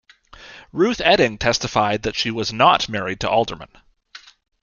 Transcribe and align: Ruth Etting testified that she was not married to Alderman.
Ruth 0.71 0.97
Etting 0.99 1.37
testified 1.37 2.01
that 2.01 2.15
she 2.15 2.31
was 2.31 2.51
not 2.51 2.89
married 2.89 3.19
to 3.19 3.29
Alderman. 3.29 3.69